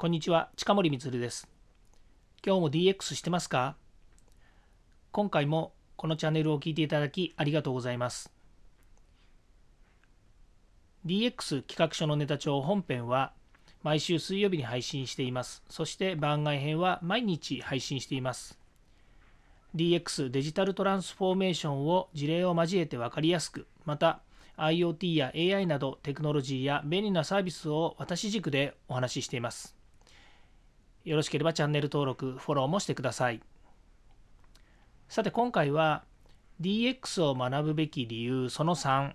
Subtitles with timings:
[0.00, 1.48] こんにちは、近森光です。
[2.46, 3.74] 今日も DX してますか？
[5.10, 8.32] 今回もこのチャンネルを聞いていただきありがとうございます。
[11.04, 13.32] DX 企画書のネタ帳本編は
[13.82, 15.64] 毎週水曜日に配信しています。
[15.68, 18.56] そして番外編は毎日配信しています。
[19.74, 24.20] DX デジタルトランスフォーメーションを事例を交えて分かりやすく、また
[24.58, 29.76] IoT や AI などテクノロジーや便利なサービスを私軸でお話ししています。
[31.08, 33.40] よろしければチャンネル登録、フォローもしてください。
[35.08, 36.04] さて今回は
[36.60, 39.14] DX を学ぶべき理由その3、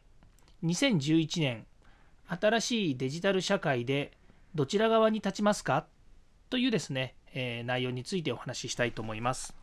[0.64, 1.68] 2011年
[2.26, 4.12] 新しいデジタル社会で
[4.56, 5.86] どちら側に立ちますか？
[6.50, 9.56] というですね、えー、内容についてお話ししたいと思います。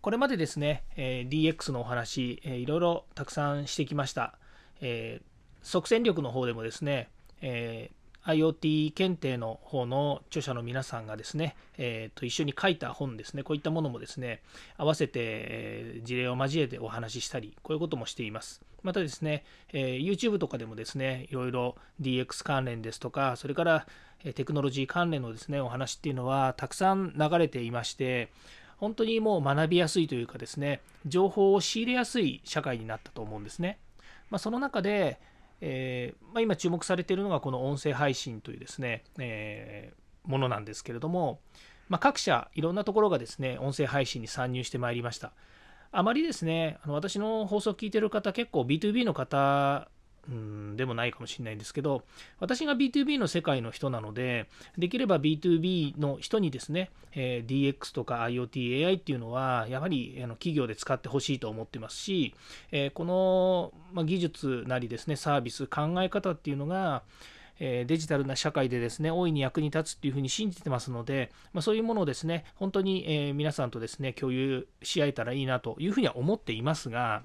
[0.00, 4.38] これまでですね、え DX のお話、えいろいろたくさんしてきました。
[4.80, 5.20] え
[5.62, 7.10] 即戦力の方でもですね、
[7.42, 7.90] え
[8.26, 14.42] IoT 検定の方の著者の皆さんがですね、えー、と一緒に書いた本ですね、こういったものもですね、
[14.76, 18.62] 合わせて事例を交えてお話ししたり、こういうこともしています。
[18.82, 23.86] またですね、え、YouTube とかでもですね、いろいろ DX 関連ですとか、それから
[24.34, 28.30] テクノロジー関連のですね、お話っていうのはたくさん流れていまして、
[28.78, 33.78] 本当にもう学びやすいというかですね、情報を仕入れやすい社会になったと思うんですね。
[34.30, 35.18] まあ、その中で、
[35.60, 41.40] えー、まあ、今注目されているのがこの音声配信というですね、えー、ものなんですけれども、
[41.88, 45.32] まあ、各社いろんなところがですね、音声配信に参入してまいりました。
[45.92, 49.88] あまりですね、あの私の放送を聞いてる方、結構 B2B の方
[50.28, 52.02] うんでもないかもしれないんですけど、
[52.40, 62.34] 私が B2B の世界の人なので、できれば B2B の人にですね、えー、DX とか IoT、AI っていうのは、やはりあの企業で使ってほしいと思ってますし、
[62.72, 67.02] えー、この、まあ、技術なりですね、サービス、考え方っていうのが、
[67.58, 77.22] えデジタルな社会でですね、大いに役に立つっていうふうに信じてますので、まあ、そういうものをですね、本当に、え皆さんとですね、共有し合えたらいいなというふうには思っていますが、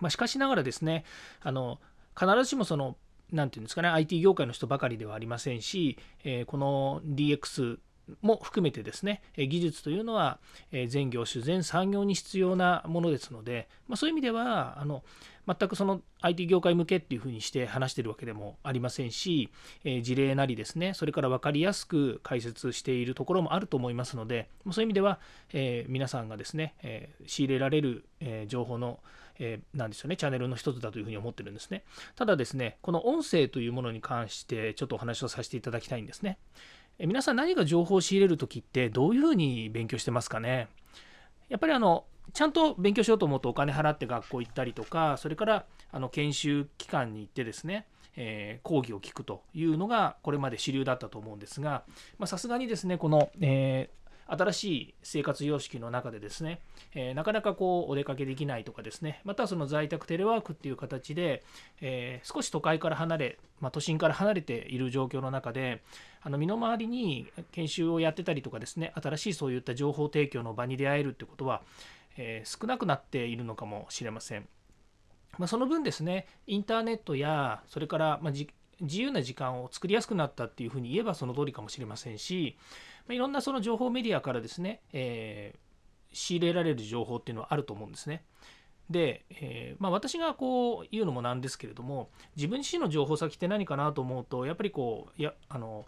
[0.00, 1.04] まあ、しかしながらですね、
[1.42, 1.78] あの
[2.18, 2.96] 必ずしもその
[3.32, 7.78] 何て言うんですかね IT 業界の人ばかりではありませんし、えこの DX
[8.20, 10.38] も含めてですね技術というのは
[10.88, 15.02] 全業種全産業に必要なものですので、まあ、そういう意味ではあの
[15.46, 19.50] 全くその IT 業界向けっていうふうにして話してるわけでもありませんし、
[19.84, 25.18] え事例なりですねそれから分かりやすく解説しているところもあると思いますのでそういう意味では、
[25.52, 29.00] え皆さんがですね、え仕入れられる、え情報の
[29.38, 31.84] えー、なんでしょうね、チャンネルの一つだというふうに思ってるんですね。
[32.16, 36.38] ただですね、この音声というものに関してちょっとお話をさせていただきたいんですね。
[36.98, 40.68] え皆さん何か情報を仕入れるときってどういうふうに勉強してますかね？
[41.48, 51.82] やっぱりあの、ちゃんと勉強しようと思うとお金払って学校行ったりとか、それからあの研修機関に行ってですね、えー、講義を聞くというのがこれまで主流だったと思うんですが
[52.26, 54.01] さすがにですねこの、えー
[54.32, 56.60] 新しい生活様式の中でですね、
[56.94, 61.42] え、なかなかこうお出かけできないとかですね、またその在宅テレワークっていう形で、
[61.82, 65.82] え、少し都会から離れ、まあ、都心から離れている状況の中で、
[66.22, 71.62] あの身の回りに研修をやってたりとかですね、新しいそういった情報提供の場に出会えるってことは、
[72.16, 74.48] え、少なくなっているのかもしれません。
[75.38, 78.30] まあ、その分ですね、インターネットや、それから、ま
[78.82, 82.56] 自由な時間を作りやすくなったっていうふうに言えばその通りかもしれませんし、
[83.06, 88.24] まいろんなその情報メディアからですね、えー、仕入れられる情報っていうのはあると思うんですね。
[88.90, 95.86] で、えー、まあ、私がこう言うのもなんですけれども自分自身の情報先って何かなと思うとやっぱりこうやあの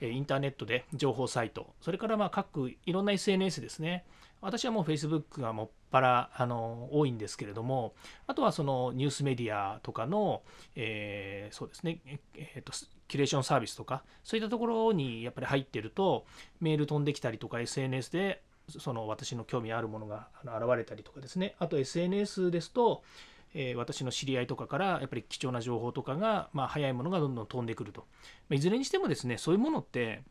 [0.00, 4.04] インターネットで情報サイトそれからまあ各いろんな SNS ですね
[4.40, 7.94] 私はもう Facebook がもっぱらあの多いんですけれども
[8.26, 10.42] あとはそのニュースメディアとかの、
[10.74, 12.00] えー、そうですね、
[12.34, 12.72] えーと、
[13.08, 16.26] キュレーションサービスとかそういったところにやっぱり入ってると
[16.60, 21.54] メール飛んできたりとか SNS でその私の興味あるものが現れたりとかですね。
[21.60, 23.04] あと SNS ですと、
[23.54, 28.06] えー、私の知り合いとかからやっぱり貴重な情報とかが、まあ、早いものがどんどん飛んでくると、
[28.50, 30.24] いずれにしてもですねそういうものって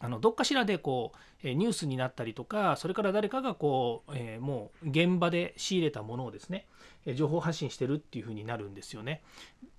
[0.00, 1.12] あのどっかしらでこ
[1.42, 6.66] うニュースになったりとかそれから誰かがこう、えー、もう現場で仕入れたものをですね
[7.14, 9.22] 情報発信してるっていう風になるんですよね。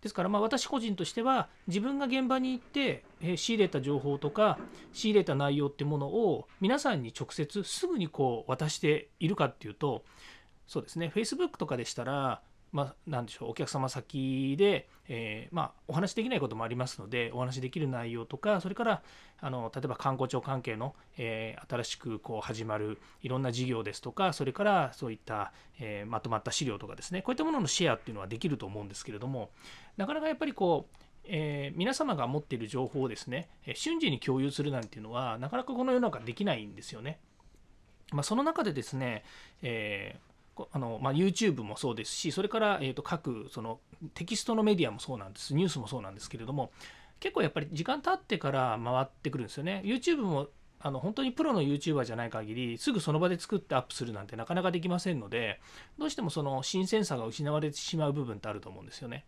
[0.02, 4.58] ですからまあ私個人としては自分が現場に行って、え仕入れた情報とか
[4.94, 10.04] 仕入れた内容ってものを皆さんに直接すぐにこう渡しているかっていうと
[10.68, 19.02] そうですね Facebook とかでしたらまあ、なんでしょうお客様先で、えー、まあ、お話しできないこともありますのでお話しできる内容とかそれから
[19.42, 29.50] あの例えば観光庁関係の、えー、新しくこう始まるいろんな事業ですとかそれからそういった、えー、まとまった資料とかですねこういったもののシェアっていうのはできると思うんですけれども
[29.98, 30.96] なかなかやっぱりこう
[31.32, 37.20] えー、皆様が持っている情報をですね、瞬時に共有するなんていうのは、なかなかこの世の中できないんですよね。
[38.12, 39.24] まあ、その中でですね、
[39.62, 40.29] えー、
[40.72, 43.80] あのまあ、YouTube もそうですし、それから、えー、と各その
[44.14, 46.72] テキストのメディアもそうなんです、ニュースもそうなんですけれども、
[47.20, 49.82] 結構やっぱり時間経ってから回ってくるんですよね。
[49.86, 50.48] YouTube も
[50.82, 55.60] あの本当にプロの YouTuber じゃない限りすぐその場で作ってアップするなんてなかなかできませんので
[55.98, 59.26] どうしてもその新鮮さが失われてしまう部分ってあると思うんですよね。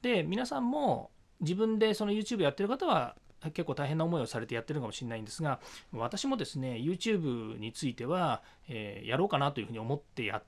[0.00, 1.10] で皆さんも
[1.40, 3.14] 自分でその YouTube やってる方は
[3.46, 5.60] 結構大変な思いをされてやってるかもしれないんですが
[5.92, 10.42] 私もですね YouTube については、えー、やろうかなというふうに思ってやっ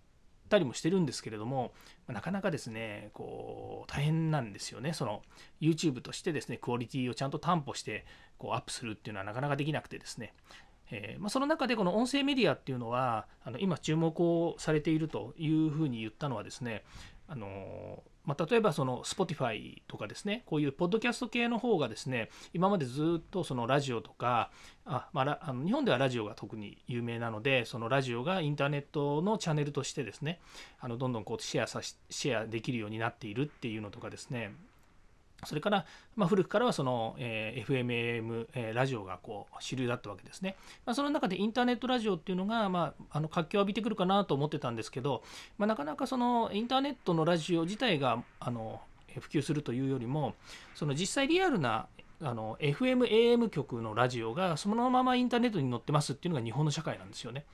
[0.49, 1.73] たりもしてるんですけれども
[2.07, 4.93] なかなかですねこう大変なんですよね。
[4.93, 5.23] その
[5.61, 8.05] YouTube としてですねクオリティをちゃんと担保して
[8.37, 10.35] こうアップするっていうのはなかなかできなくてですね。
[10.93, 16.85] え、ま、その中でこの音声メディアっていうのはあの今注目をされているというふうに言ったのはですね
[17.29, 24.51] あのまあ、例えばその Spotify とかですね、こういうポッドキャスト系の方がですね、今までずっとそのラジオとか、
[24.85, 30.41] あまあ、あの日本ではラジオが特に有名なので、そのラジオがインターネットのチャンネルとしてですね、
[30.79, 34.53] あのどんどんこうシェアさシェアできるようになっているっていうのとかですね、
[35.45, 40.57] それから、まあ、古くからはその、えー、FMAM、えー、ラジオがこう主流だったわけですね。
[40.87, 45.23] まあ、その中でインターネットラジオっていうのが、まあ、あの活気を浴びてくるかなと思ってたんですけど、
[45.59, 48.81] まあ、なかなかそのインターネットのラジオ自体があの
[49.21, 50.35] 普及するというよりも
[50.75, 51.87] その実際リアルな
[52.23, 57.45] あの FM、AM 局のラジオがそのままインターネットに載ってますっていうのが日本の社会なんですよね。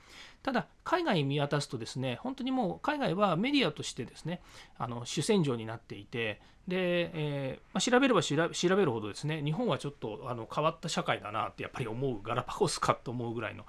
[0.43, 4.41] ただ、海外見渡すとですね、本当にもう海外はメディアとしてですね、
[4.77, 13.65] あの主戦場になっていて、で、えー、まあ、調べれば調べるほどですね、日本はちょっとあの変わった社会だなってやっぱり思う、ガラパゴスかと思うぐらいの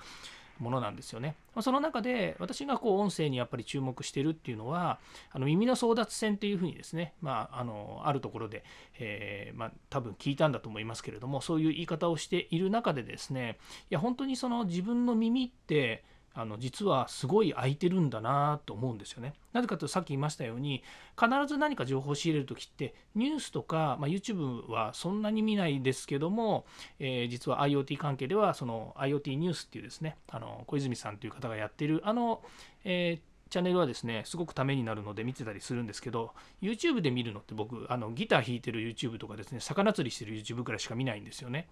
[0.60, 1.34] ものなんですよね。
[1.60, 5.00] その中で私がこう音声にやっぱり注目してるっていうのは
[5.32, 8.62] あの耳の争奪戦っていうふうにですね、まあ、あのあるところで、
[8.98, 13.58] えー、まあ、多分聞いたんだと思いますけれどもそういう言い方をしている中でですね
[13.90, 16.04] いや本当にその自分の耳って
[16.40, 19.34] あの実はすごい空いてるんだなと思うんですよね。
[19.52, 20.82] なぜかというとさっき言いましたように
[21.20, 26.64] 必ず何か情報を仕入れる時ってニュースとか、まあ、YouTube はそんなに見ないですけども、
[26.98, 32.42] えー、実は IoT 関係ではその IoT ニュースっていうですねあの小泉さんという方がやってるあの、
[32.84, 36.32] えーチャンネルはですね、すごくためになるので見てたりするんですけど、
[36.62, 41.68] YouTube で見るのって僕、あのギター弾いてる YouTube とかですね、魚釣りしてる YouTube くらいしか見ないんですよね。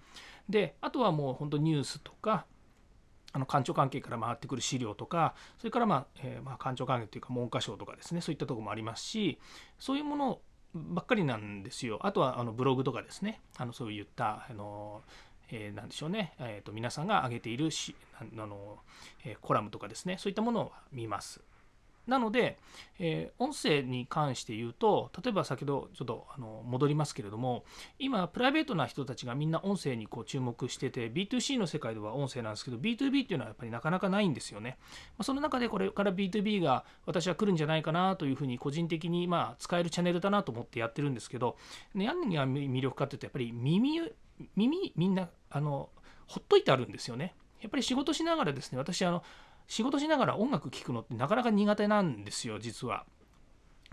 [0.48, 2.46] で、あとはもう本当ニュースとか、
[3.38, 9.38] あの官庁関係から回ってくる資料とかそれから、まあえー、まあ官庁関係というか文科省とかですねそういったとこもありますし
[9.78, 10.40] そういうもの
[10.74, 11.98] ばっかりなんですよ。
[12.02, 13.40] あとはあのブログとかですね。
[13.56, 15.02] あのそういったあの
[15.50, 18.80] えー、なんでしょうね、えーと、皆さんが挙げているしあの、
[19.24, 20.16] えー、コラムとかですね。
[20.18, 21.40] そういったものを見ます。
[22.08, 22.58] なので、
[22.98, 27.64] えー、音声に関して言うと、例えば先ほどちょっとあの戻りますけれども、
[27.98, 34.78] 今、プライベートな人たちがみんな音声にこう注目してて、B2C の世界では音声なんですけど、B2B っていうのはやっぱりなかなかないんですよね。
[34.80, 34.86] ま
[35.18, 41.58] あ、その中でこれから B2B が私は来るんじゃないかなというふうに個人的にまあ使えるチャンネルだなと思ってやってるんですけど、
[41.94, 44.00] 何が魅力かっていうと、やっぱり耳、
[44.56, 45.90] 耳みんなあの
[46.26, 47.34] ほっといてあるんですよね。
[47.60, 49.22] やっぱり仕事しながらですね、私あの、
[49.68, 53.04] 仕事しながら音楽聴くのってなかなか苦手なんですよ実は。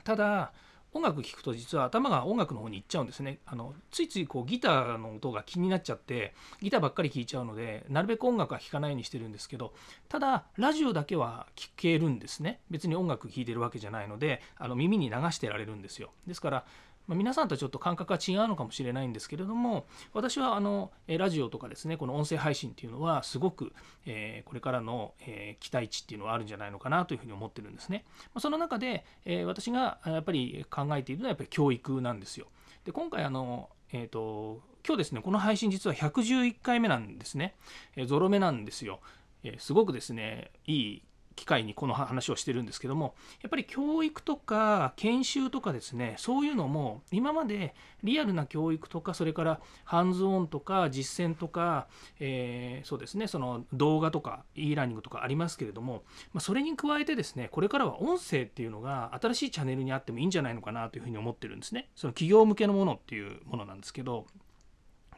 [0.03, 0.53] ただ
[0.93, 3.39] 音楽聴くと実は頭が音楽の方に行っちゃうんですね。
[3.45, 9.73] あのついついこうギターの音が気になっちゃってギターばっかり聴いちゃうのでなるべく音楽は聴かないようにしてるんですけど
[10.07, 12.61] ただラジオだけは聴けるんですね。
[12.71, 16.11] 別に音楽聴いてるわけじゃないのであの耳に流してられるんですよ。
[16.25, 16.65] ですから
[17.07, 23.73] まあ、皆さんとちょっと感覚が違うのかもしれないんですけれども私はあのラジオとかですねこの音声配信っていうのはすごく、
[24.05, 28.05] えー、これからの、えー、期待値っていうのはあるんじゃないのかなというふうに思ってるんですね。
[28.33, 32.47] まあ、その中で、えー、私がやっぱり考えているのはやっぱり教育なんですよ。
[32.85, 37.55] で今回あの、えーと、今日ですねこの配信実は111回目なんですね。
[37.95, 38.99] え、ゾロ目なんですよ。
[39.43, 41.03] えすごくですねいい
[41.35, 51.87] 機会にこの話をしてるんですけどもやっぱり教育とか研修とかですねそういうのも今までリアルな教育とかそれからハンズオンとか実践とか、
[52.19, 61.89] えー、そうですねその動画とか e ラーニングとかありますけれども、まあ、それに加えてですねこれからは音声っていうのが新しいチャンネルにあってもいいんじゃないのかなというふうに思ってるんですね。
[61.95, 64.25] その企業向けのものっていうものなんですけど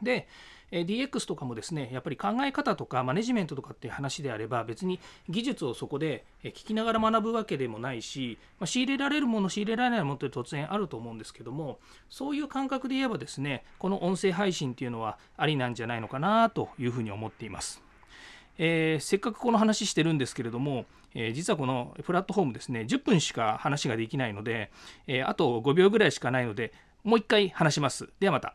[0.02, 0.28] で
[0.70, 11.78] DX とかもですねやっぱり考え方とかマネジメントとかっていう話であれば別に技術をそこで聞きながら学ぶわけでもないし、まあ、仕入れられるもの仕入れられないものって突然あると思うんですけども
[12.10, 17.82] そういう感覚で言えばですねこの音声配信っていうのはありなんじゃないのかなというふうに思っています。
[18.58, 24.72] えー、せっかくこの話してるんですけれども、えー、実はこのプラットフォームですね10分しか話ができないので、
[25.06, 26.72] えー、あと5秒ぐらいしかないので
[27.04, 28.10] もう一回話します。
[28.20, 28.54] ではまた。